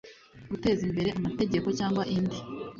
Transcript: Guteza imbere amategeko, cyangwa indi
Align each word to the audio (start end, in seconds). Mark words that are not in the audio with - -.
Guteza 0.51 0.81
imbere 0.87 1.09
amategeko, 1.17 1.67
cyangwa 1.79 2.03
indi 2.15 2.37